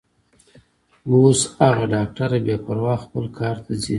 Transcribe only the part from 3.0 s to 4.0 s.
خپل کار ته ځي.